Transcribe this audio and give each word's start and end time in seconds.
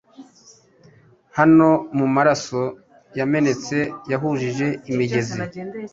Hano 1.37 1.69
mumaraso 1.97 2.61
yamenetse 3.19 3.77
yahujije 4.11 4.67
imigezi 4.91 5.37